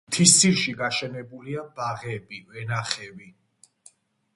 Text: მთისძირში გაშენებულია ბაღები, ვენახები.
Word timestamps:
მთისძირში 0.11 0.73
გაშენებულია 0.79 1.67
ბაღები, 1.77 2.43
ვენახები. 2.57 3.33